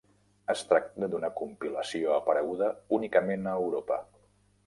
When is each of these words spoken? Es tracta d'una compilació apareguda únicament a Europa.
Es 0.51 0.61
tracta 0.69 1.09
d'una 1.11 1.29
compilació 1.41 2.15
apareguda 2.15 2.69
únicament 2.99 3.45
a 3.53 3.57
Europa. 3.67 4.01